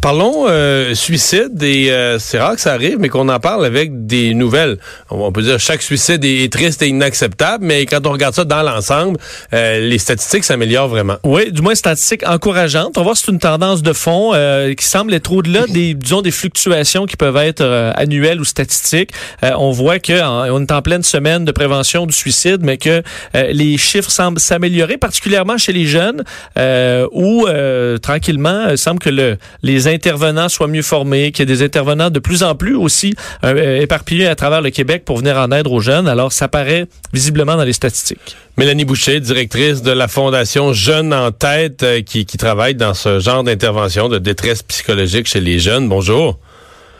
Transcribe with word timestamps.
Parlons 0.00 0.46
euh, 0.48 0.94
suicide 0.94 1.62
et 1.62 1.90
euh, 1.90 2.18
c'est 2.18 2.38
rare 2.40 2.54
que 2.54 2.60
ça 2.62 2.72
arrive, 2.72 2.96
mais 2.98 3.10
qu'on 3.10 3.28
en 3.28 3.38
parle 3.38 3.66
avec 3.66 4.06
des 4.06 4.32
nouvelles. 4.32 4.78
On 5.10 5.30
peut 5.30 5.42
dire 5.42 5.60
chaque 5.60 5.82
suicide 5.82 6.24
est, 6.24 6.44
est 6.44 6.50
triste 6.52 6.80
et 6.80 6.88
inacceptable, 6.88 7.66
mais 7.66 7.84
quand 7.84 8.06
on 8.06 8.10
regarde 8.12 8.34
ça 8.34 8.44
dans 8.44 8.62
l'ensemble, 8.62 9.18
euh, 9.52 9.80
les 9.80 9.98
statistiques 9.98 10.44
s'améliorent 10.44 10.88
vraiment. 10.88 11.16
Oui, 11.22 11.52
du 11.52 11.60
moins 11.60 11.74
statistiques 11.74 12.26
encourageantes. 12.26 12.96
On 12.96 13.00
va 13.00 13.04
voir 13.04 13.16
si 13.18 13.24
c'est 13.26 13.32
une 13.32 13.38
tendance 13.38 13.82
de 13.82 13.92
fond 13.92 14.30
euh, 14.32 14.72
qui 14.72 14.86
semble 14.86 15.12
être 15.12 15.30
au-delà 15.30 15.66
des 15.68 15.92
disons 15.92 16.22
des 16.22 16.30
fluctuations 16.30 17.04
qui 17.04 17.18
peuvent 17.18 17.36
être 17.36 17.60
euh, 17.60 17.92
annuelles 17.94 18.40
ou 18.40 18.44
statistiques. 18.44 19.10
Euh, 19.42 19.50
on 19.58 19.70
voit 19.70 19.98
que 19.98 20.18
en- 20.22 20.50
on 20.50 20.62
est 20.62 20.72
en 20.72 20.80
pleine 20.80 21.02
semaine 21.02 21.44
de 21.44 21.52
prévention 21.52 22.06
du 22.06 22.14
suicide, 22.14 22.60
mais 22.62 22.78
que 22.78 23.02
les 23.34 23.76
chiffres 23.76 24.10
semblent 24.10 24.40
s'améliorer, 24.40 24.96
particulièrement 24.96 25.58
chez 25.58 25.74
les 25.74 25.84
jeunes, 25.84 26.24
euh, 26.58 27.06
où 27.12 27.46
euh, 27.46 27.98
tranquillement, 27.98 28.68
il 28.70 28.78
semble 28.78 28.98
que 28.98 29.10
le, 29.10 29.36
les 29.62 29.73
intervenants 29.88 30.48
soient 30.48 30.68
mieux 30.68 30.82
formés, 30.82 31.32
qu'il 31.32 31.48
y 31.48 31.52
ait 31.52 31.56
des 31.56 31.62
intervenants 31.62 32.10
de 32.10 32.18
plus 32.18 32.42
en 32.42 32.54
plus 32.54 32.74
aussi 32.74 33.14
euh, 33.44 33.80
éparpillés 33.80 34.26
à 34.26 34.34
travers 34.34 34.62
le 34.62 34.70
Québec 34.70 35.04
pour 35.04 35.18
venir 35.18 35.36
en 35.36 35.50
aide 35.50 35.66
aux 35.66 35.80
jeunes. 35.80 36.08
Alors, 36.08 36.32
ça 36.32 36.48
paraît 36.48 36.86
visiblement 37.12 37.56
dans 37.56 37.64
les 37.64 37.72
statistiques. 37.72 38.36
Mélanie 38.56 38.84
Boucher, 38.84 39.20
directrice 39.20 39.82
de 39.82 39.92
la 39.92 40.08
Fondation 40.08 40.72
Jeunes 40.72 41.12
en 41.12 41.32
tête, 41.32 41.82
euh, 41.82 42.02
qui 42.02 42.24
travaille 42.24 42.74
dans 42.74 42.94
ce 42.94 43.20
genre 43.20 43.44
d'intervention 43.44 44.08
de 44.08 44.18
détresse 44.18 44.62
psychologique 44.62 45.26
chez 45.26 45.40
les 45.40 45.58
jeunes. 45.58 45.88
Bonjour. 45.88 46.38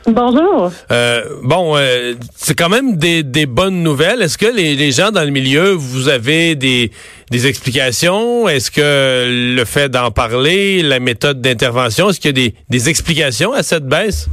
Bonjour. 0.07 0.71
Euh, 0.91 1.23
bon, 1.43 1.77
euh, 1.77 2.15
c'est 2.35 2.55
quand 2.55 2.69
même 2.69 2.97
des, 2.97 3.23
des 3.23 3.47
bonnes 3.47 3.83
nouvelles. 3.83 4.21
Est-ce 4.21 4.37
que 4.37 4.47
les, 4.47 4.75
les 4.75 4.93
gens 4.93 5.11
dans 5.11 5.25
le 5.25 5.31
milieu, 5.31 5.71
vous 5.71 6.09
avez 6.09 6.55
des, 6.57 6.91
des 7.31 7.47
explications? 7.47 8.47
Est-ce 8.47 8.71
que 8.71 9.55
le 9.57 9.65
fait 9.65 9.89
d'en 9.89 10.11
parler, 10.11 10.83
la 10.83 11.01
méthode 11.01 11.41
d'intervention, 11.41 12.11
est-ce 12.11 12.21
qu'il 12.21 12.37
y 12.37 12.45
a 12.47 12.49
des, 12.51 12.55
des 12.69 12.89
explications 12.91 13.55
à 13.55 13.63
cette 13.63 13.87
baisse? 13.87 14.29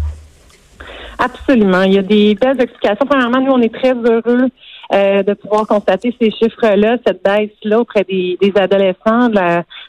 Absolument. 1.17 1.83
Il 1.83 1.93
y 1.93 1.99
a 1.99 2.01
des 2.01 2.35
belles 2.35 2.59
explications. 2.59 3.05
Premièrement, 3.07 3.39
nous, 3.39 3.51
on 3.51 3.61
est 3.61 3.73
très 3.73 3.93
heureux 3.93 4.49
euh, 4.93 5.23
de 5.23 5.33
pouvoir 5.33 5.67
constater 5.67 6.13
ces 6.19 6.31
chiffres-là, 6.31 6.97
cette 7.05 7.23
baisse-là 7.23 7.79
auprès 7.79 8.03
des, 8.03 8.37
des 8.41 8.51
adolescents, 8.55 9.29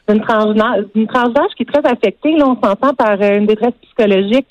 d'une 0.08 0.20
tranche 0.20 0.54
d'âge 0.54 1.50
qui 1.56 1.64
est 1.64 1.72
très 1.72 1.84
affectée. 1.84 2.36
Là, 2.36 2.46
on 2.46 2.54
s'entend 2.62 2.94
par 2.94 3.20
euh, 3.20 3.38
une 3.38 3.46
détresse 3.46 3.74
psychologique. 3.82 4.48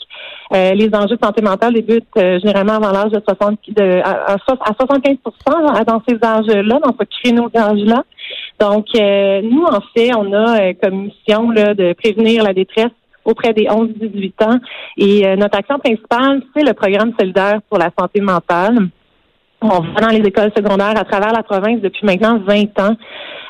Euh, 0.53 0.73
les 0.73 0.89
enjeux 0.93 1.15
de 1.15 1.23
santé 1.23 1.41
mentale 1.41 1.73
débutent 1.73 2.05
euh, 2.17 2.39
généralement 2.39 2.73
avant 2.73 2.91
l'âge 2.91 3.11
de 3.11 3.21
60 3.25 3.59
de, 3.69 4.01
à, 4.03 4.33
à 4.33 4.35
à 4.35 4.73
75 4.77 5.17
là, 5.47 5.83
dans 5.85 6.01
ces 6.07 6.15
âges-là, 6.21 6.79
dans 6.79 6.95
ce 6.99 7.05
créneau 7.05 7.49
d'âge-là. 7.49 8.03
Donc, 8.59 8.87
euh, 8.95 9.41
nous, 9.41 9.63
en 9.63 9.79
fait, 9.95 10.13
on 10.15 10.31
a 10.33 10.61
euh, 10.61 10.73
comme 10.81 11.05
mission 11.05 11.49
là, 11.51 11.73
de 11.73 11.93
prévenir 11.93 12.43
la 12.43 12.53
détresse 12.53 12.91
auprès 13.23 13.53
des 13.53 13.63
11-18 13.63 14.43
ans. 14.43 14.59
Et 14.97 15.25
euh, 15.25 15.35
notre 15.35 15.57
action 15.57 15.79
principale, 15.79 16.41
c'est 16.55 16.63
le 16.63 16.73
programme 16.73 17.13
solidaire 17.19 17.61
pour 17.69 17.77
la 17.77 17.89
santé 17.97 18.21
mentale. 18.21 18.89
On 19.63 19.79
va 19.79 20.01
dans 20.01 20.09
les 20.09 20.27
écoles 20.27 20.51
secondaires 20.57 20.97
à 20.97 21.03
travers 21.03 21.31
la 21.33 21.43
province 21.43 21.81
depuis 21.81 22.03
maintenant 22.05 22.39
20 22.39 22.79
ans. 22.79 22.95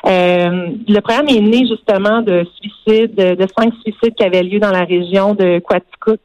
Euh, 0.04 0.66
le 0.88 1.00
programme 1.00 1.28
est 1.28 1.40
né 1.40 1.64
justement 1.66 2.20
de 2.22 2.44
suicides, 2.60 3.14
de, 3.14 3.46
cinq 3.56 3.72
suicides 3.82 4.14
qui 4.14 4.24
avaient 4.24 4.42
lieu 4.42 4.58
dans 4.58 4.72
la 4.72 4.84
région 4.84 5.34
de 5.34 5.60
Quaticook 5.60 6.20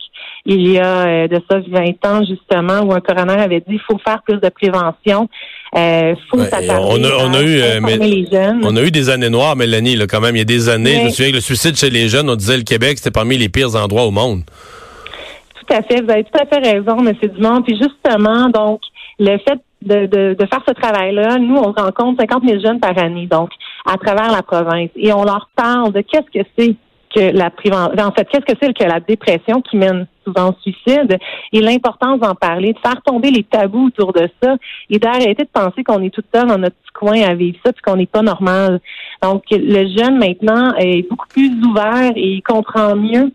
il 0.45 0.71
y 0.71 0.79
a 0.79 1.05
euh, 1.05 1.27
de 1.27 1.41
ça 1.49 1.59
20 1.59 2.05
ans 2.05 2.23
justement, 2.25 2.81
où 2.81 2.93
un 2.93 3.01
coroner 3.01 3.33
avait 3.33 3.59
dit 3.59 3.73
il 3.73 3.81
faut 3.81 3.97
faire 3.99 4.21
plus 4.23 4.39
de 4.39 4.49
prévention, 4.49 5.29
euh, 5.75 6.15
faut 6.29 6.37
Ouais, 6.39 6.49
on 6.69 7.03
a- 7.03 7.25
on 7.25 7.33
a 7.33 7.37
à 7.37 7.43
eu, 7.43 7.59
euh, 7.59 7.79
mais-. 7.81 8.25
On 8.63 8.75
a 8.75 8.81
eu 8.81 8.91
des 8.91 9.09
années 9.09 9.29
noires, 9.29 9.55
Mélanie, 9.55 9.95
là, 9.95 10.07
quand 10.07 10.21
même. 10.21 10.35
Il 10.35 10.39
y 10.39 10.41
a 10.41 10.45
des 10.45 10.69
années, 10.69 10.99
je 11.01 11.03
me 11.05 11.09
souviens 11.09 11.31
que 11.31 11.35
le 11.35 11.41
suicide 11.41 11.75
chez 11.75 11.89
les 11.89 12.07
jeunes, 12.07 12.29
on 12.29 12.35
disait 12.35 12.57
le 12.57 12.63
Québec, 12.63 12.97
c'était 12.97 13.11
parmi 13.11 13.37
les 13.37 13.49
pires 13.49 13.75
endroits 13.75 14.05
au 14.05 14.11
monde. 14.11 14.41
Tout 15.67 15.73
à 15.73 15.81
fait, 15.83 16.01
vous 16.01 16.09
avez 16.09 16.23
tout 16.23 16.39
à 16.39 16.45
fait 16.45 16.65
raison, 16.71 16.97
M. 17.05 17.13
Dumont. 17.35 17.61
Puis 17.61 17.77
justement, 17.77 18.47
donc, 18.49 18.79
le 19.19 19.37
fait 19.39 19.59
de, 19.81 20.05
de, 20.05 20.33
de 20.33 20.45
faire 20.45 20.63
ce 20.67 20.73
travail-là, 20.73 21.37
nous, 21.37 21.55
on 21.55 21.71
rencontre 21.71 22.21
50 22.21 22.43
000 22.47 22.59
jeunes 22.59 22.79
par 22.79 22.97
année, 22.97 23.27
donc, 23.27 23.51
à 23.85 23.97
travers 23.97 24.31
la 24.31 24.41
province. 24.41 24.89
Et 24.95 25.13
on 25.13 25.23
leur 25.23 25.49
parle 25.55 25.93
de 25.93 26.01
qu'est-ce 26.01 26.39
que 26.39 26.45
c'est 26.57 26.75
que 27.15 27.35
la 27.35 27.49
prévention, 27.49 28.03
en 28.03 28.11
fait, 28.11 28.27
qu'est-ce 28.29 28.45
que 28.45 28.57
c'est 28.61 28.73
que 28.73 28.83
la 28.83 28.99
dépression 28.99 29.61
qui 29.61 29.77
mène 29.77 30.07
souvent 30.25 30.49
au 30.49 30.55
suicide 30.61 31.17
et 31.53 31.61
l'importance 31.61 32.19
d'en 32.19 32.35
parler, 32.35 32.73
de 32.73 32.79
faire 32.79 33.01
tomber 33.01 33.31
les 33.31 33.43
tabous 33.43 33.87
autour 33.87 34.11
de 34.11 34.29
ça 34.41 34.55
et 34.89 34.99
d'arrêter 34.99 35.43
de 35.43 35.49
penser 35.51 35.83
qu'on 35.83 36.03
est 36.03 36.13
tout 36.13 36.23
seul 36.33 36.47
dans 36.47 36.57
notre 36.57 36.75
petit 36.75 36.93
coin 36.93 37.21
à 37.21 37.33
vivre 37.33 37.57
ça 37.65 37.71
puis 37.71 37.81
qu'on 37.81 37.95
n'est 37.95 38.07
pas 38.07 38.21
normal. 38.21 38.81
Donc, 39.21 39.43
le 39.51 39.87
jeune 39.97 40.17
maintenant 40.17 40.73
est 40.77 41.09
beaucoup 41.09 41.27
plus 41.29 41.49
ouvert 41.63 42.11
et 42.15 42.27
il 42.33 42.41
comprend 42.41 42.95
mieux 42.95 43.31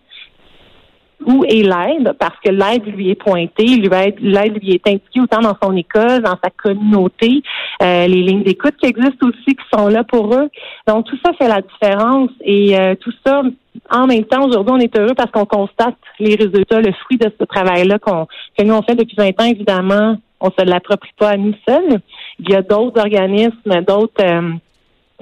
où 1.27 1.45
est 1.45 1.63
l'aide, 1.63 2.15
parce 2.19 2.37
que 2.45 2.51
l'aide 2.51 2.87
lui 2.87 3.11
est 3.11 3.15
pointée, 3.15 3.77
l'aide 3.77 4.63
lui 4.63 4.73
est 4.73 4.87
indiquée 4.87 5.21
autant 5.21 5.41
dans 5.41 5.57
son 5.63 5.77
école, 5.77 6.23
dans 6.23 6.37
sa 6.43 6.51
communauté, 6.51 7.43
euh, 7.83 8.07
les 8.07 8.23
lignes 8.23 8.43
d'écoute 8.43 8.75
qui 8.81 8.87
existent 8.87 9.27
aussi, 9.27 9.55
qui 9.55 9.65
sont 9.73 9.89
là 9.89 10.05
pour 10.05 10.35
eux. 10.35 10.49
Donc 10.87 11.07
tout 11.07 11.19
ça 11.25 11.33
fait 11.35 11.49
la 11.49 11.61
différence 11.61 12.31
et 12.43 12.79
euh, 12.79 12.95
tout 12.97 13.13
ça, 13.25 13.43
en 13.91 14.07
même 14.07 14.25
temps, 14.25 14.47
aujourd'hui, 14.47 14.75
on 14.75 14.79
est 14.79 14.99
heureux 14.99 15.15
parce 15.17 15.31
qu'on 15.31 15.47
constate 15.47 15.97
les 16.19 16.35
résultats, 16.35 16.81
le 16.81 16.93
fruit 16.93 17.19
de 17.19 17.31
ce 17.39 17.45
travail-là 17.45 17.99
qu'on 17.99 18.27
que 18.57 18.65
nous 18.65 18.75
on 18.75 18.83
fait 18.83 18.95
depuis 18.95 19.17
20 19.17 19.29
ans, 19.41 19.47
évidemment, 19.47 20.17
on 20.41 20.51
se 20.51 20.65
l'approprie 20.65 21.13
pas 21.19 21.31
à 21.31 21.37
nous 21.37 21.55
seuls. 21.67 22.01
Il 22.41 22.51
y 22.51 22.55
a 22.55 22.63
d'autres 22.63 23.01
organismes, 23.01 23.81
d'autres 23.87 24.23
euh, 24.23 24.53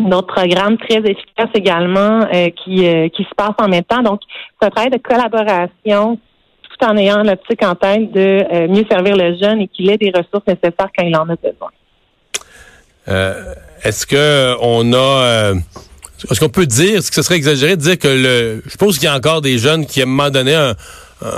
d'autres 0.09 0.33
programmes 0.35 0.79
très 0.79 0.99
efficaces 0.99 1.51
également 1.55 2.27
euh, 2.33 2.49
qui, 2.65 2.87
euh, 2.87 3.09
qui 3.09 3.25
se 3.25 3.35
passent 3.37 3.59
en 3.59 3.69
même 3.69 3.85
temps. 3.85 4.03
Donc, 4.03 4.21
c'est 4.61 4.67
un 4.67 4.71
travail 4.71 4.91
de 4.91 4.99
collaboration 4.99 6.19
tout 6.63 6.87
en 6.87 6.97
ayant 6.97 7.23
l'optique 7.23 7.63
en 7.63 7.75
tête 7.75 8.13
de 8.13 8.45
euh, 8.53 8.69
mieux 8.69 8.85
servir 8.91 9.17
le 9.17 9.37
jeune 9.37 9.61
et 9.61 9.69
qu'il 9.69 9.91
ait 9.91 9.99
des 9.99 10.13
ressources 10.15 10.47
nécessaires 10.47 10.89
quand 10.97 11.05
il 11.05 11.15
en 11.17 11.29
a 11.29 11.37
besoin. 11.37 11.71
Est-ce 13.83 14.07
que 14.07 14.55
on 14.61 14.93
a 14.93 15.53
est-ce 16.31 16.39
qu'on 16.39 16.51
peut 16.51 16.67
dire, 16.67 16.99
est-ce 16.99 17.09
que 17.11 17.15
ce 17.17 17.23
serait 17.23 17.37
exagéré 17.37 17.77
de 17.77 17.81
dire 17.81 17.99
que 17.99 18.09
le 18.09 18.63
je 18.65 18.71
suppose 18.71 18.99
qu'il 18.99 19.07
y 19.07 19.09
a 19.09 19.17
encore 19.17 19.41
des 19.41 19.59
jeunes 19.59 19.87
qui 19.87 20.01
à 20.01 20.05
un 20.05 20.07
moment 20.07 20.31
donné 20.31 20.55
un- 20.55 20.75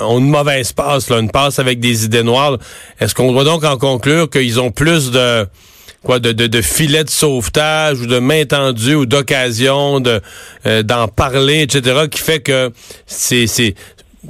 ont 0.04 0.18
une 0.18 0.28
mauvaise 0.28 0.72
passe, 0.72 1.08
là, 1.08 1.18
une 1.18 1.30
passe 1.30 1.58
avec 1.58 1.80
des 1.80 2.04
idées 2.04 2.22
noires. 2.22 2.58
Est-ce 3.00 3.14
qu'on 3.14 3.32
doit 3.32 3.44
donc 3.44 3.64
en 3.64 3.78
conclure 3.78 4.28
qu'ils 4.28 4.60
ont 4.60 4.70
plus 4.70 5.10
de 5.12 5.46
quoi 6.02 6.18
de, 6.18 6.32
de, 6.32 6.46
de 6.46 6.62
filets 6.62 7.04
de 7.04 7.10
sauvetage 7.10 8.00
ou 8.00 8.06
de 8.06 8.18
main 8.18 8.44
tendue 8.44 8.94
ou 8.94 9.06
d'occasion 9.06 10.00
de 10.00 10.20
euh, 10.66 10.82
d'en 10.82 11.08
parler, 11.08 11.62
etc., 11.62 12.08
qui 12.10 12.20
fait 12.20 12.40
que 12.40 12.70
c'est 13.06 13.46
c'est 13.46 13.74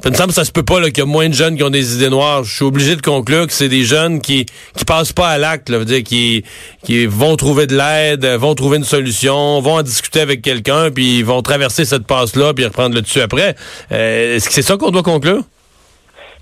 ça 0.03 0.09
me 0.09 0.15
semble 0.15 0.29
que 0.29 0.35
ça 0.35 0.45
se 0.47 0.53
peut 0.53 0.63
pas 0.63 0.81
qu'il 0.85 0.99
y 0.99 1.03
a 1.03 1.05
moins 1.05 1.29
de 1.29 1.35
jeunes 1.35 1.55
qui 1.55 1.63
ont 1.63 1.71
des 1.71 1.97
idées 1.97 2.09
noires. 2.09 2.45
Je 2.45 2.55
suis 2.55 2.65
obligé 2.65 2.97
de 2.97 3.03
conclure 3.03 3.47
que 3.47 3.53
c'est 3.53 3.69
des 3.69 3.85
jeunes 3.85 4.23
qui 4.23 4.47
qui 4.75 4.85
passent 4.87 5.13
pas 5.13 5.29
à 5.29 5.37
l'acte, 5.37 5.69
là, 5.69 5.79
veut 5.79 5.85
dire 5.85 6.03
qui 6.03 6.45
qui 6.83 7.05
vont 7.05 7.37
trouver 7.37 7.67
de 7.67 7.77
l'aide, 7.77 8.25
vont 8.25 8.55
trouver 8.55 8.79
une 8.79 8.85
solution, 8.85 9.61
vont 9.61 9.75
en 9.75 9.83
discuter 9.83 10.21
avec 10.21 10.41
quelqu'un, 10.41 10.91
puis 10.91 11.19
ils 11.19 11.25
vont 11.25 11.43
traverser 11.43 11.85
cette 11.85 12.07
passe 12.07 12.37
là, 12.37 12.55
puis 12.55 12.65
reprendre 12.65 12.95
le 12.95 13.03
dessus 13.03 13.21
après. 13.21 13.55
Euh, 13.93 14.37
Est-ce 14.37 14.49
que 14.49 14.55
c'est 14.55 14.63
ça 14.63 14.79
qu'on 14.79 14.91
doit 14.91 15.03
conclure? 15.03 15.43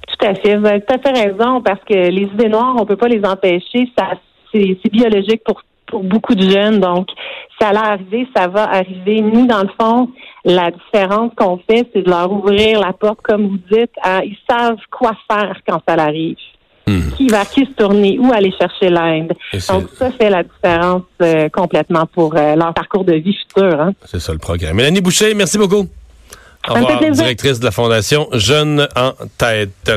Tout 0.06 0.26
à 0.26 0.35
fait. 0.35 0.56
Vous 0.56 0.67
avez 0.67 0.81
tout 0.81 0.94
à 0.94 0.99
fait 0.99 1.29
raison 1.29 1.61
parce 1.61 1.81
que 1.88 1.94
les 1.94 2.23
idées 2.23 2.49
noires, 2.49 2.76
on 2.79 2.87
peut 2.87 2.97
pas 2.97 3.09
les 3.09 3.25
empêcher. 3.25 3.91
Ça, 3.99 4.11
c'est 4.52 4.91
biologique 4.93 5.43
pour 5.44 5.62
pour 5.87 6.05
beaucoup 6.05 6.37
de 6.37 6.49
jeunes. 6.49 6.79
Donc, 6.79 7.08
ça 7.61 7.69
allait 7.70 7.79
arriver, 7.79 8.29
ça 8.37 8.47
va 8.47 8.62
arriver. 8.70 9.20
Nous, 9.23 9.47
dans 9.49 9.62
le 9.62 9.70
fond, 9.81 10.08
la 10.44 10.70
différence 10.70 11.32
qu'on 11.37 11.58
fait, 11.69 11.85
c'est 11.93 12.02
de 12.02 12.08
leur 12.08 12.31
ouvrir 12.31 12.79
la 12.79 12.93
porte, 12.93 13.19
comme 13.23 13.49
vous 13.49 13.58
dites. 13.76 13.91
à- 14.00 14.25
ils 14.25 14.37
savent 14.49 14.76
quoi 14.88 15.12
faire 15.29 15.56
quand 15.67 15.81
ça 15.88 15.94
arrive. 15.94 16.37
Qui 17.17 17.26
vers 17.29 17.49
qui 17.49 17.64
se 17.67 17.70
tourner, 17.73 18.19
où 18.20 18.32
aller 18.32 18.52
chercher 18.58 18.88
l'aide. 18.88 19.32
Donc, 19.69 19.88
ça 19.97 20.11
fait 20.12 20.31
la 20.31 20.43
différence 20.44 21.02
euh, 21.23 21.49
complètement 21.49 22.06
pour 22.06 22.35
euh, 22.37 22.55
leur 22.56 22.73
parcours 22.75 23.05
de 23.05 23.14
vie 23.14 23.35
futur. 23.35 23.81
Hein. 23.81 23.93
C'est 24.06 24.20
ça 24.20 24.32
le 24.32 24.38
programme. 24.38 24.76
Mélanie 24.76 25.00
Boucher, 25.00 25.35
merci 25.35 25.56
beaucoup. 25.58 25.87
Au 26.69 26.75
revoir, 26.75 26.99
directrice 27.23 27.58
de 27.58 27.64
la 27.64 27.70
Fondation 27.70 28.29
Jeunes 28.32 28.87
en 28.97 29.12
tête. 29.38 29.91